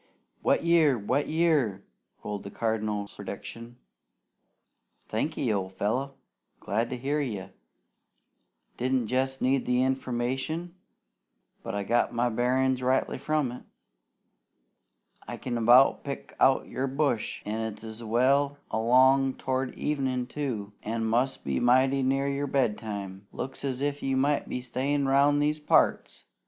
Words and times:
"Wet 0.41 0.63
year! 0.63 0.97
Wet 0.97 1.27
year!" 1.27 1.83
rolled 2.23 2.41
the 2.41 2.49
Cardinal's 2.49 3.13
prediction. 3.15 3.77
"Thanky, 5.07 5.53
old 5.53 5.73
fellow! 5.73 6.15
Glad 6.59 6.89
to 6.89 6.97
hear 6.97 7.19
you! 7.21 7.51
Didn't 8.77 9.05
jest 9.09 9.43
need 9.43 9.67
the 9.67 9.83
information, 9.83 10.73
but 11.61 11.75
I 11.75 11.83
got 11.83 12.15
my 12.15 12.29
bearin's 12.29 12.81
rightly 12.81 13.19
from 13.19 13.51
it! 13.51 13.61
I 15.27 15.37
can 15.37 15.55
about 15.55 16.03
pick 16.03 16.35
out 16.39 16.67
your 16.67 16.87
bush, 16.87 17.43
an' 17.45 17.61
it's 17.61 18.01
well 18.01 18.57
along 18.71 19.35
towards 19.35 19.77
evenin', 19.77 20.25
too, 20.25 20.73
an' 20.81 21.05
must 21.05 21.43
be 21.43 21.59
mighty 21.59 22.01
near 22.01 22.27
your 22.27 22.47
bedtime. 22.47 23.27
Looks 23.31 23.63
as 23.63 23.81
if 23.81 24.01
you 24.01 24.17
might 24.17 24.49
be 24.49 24.61
stayin' 24.63 25.07
round 25.07 25.39
these 25.43 25.59
parts! 25.59 26.25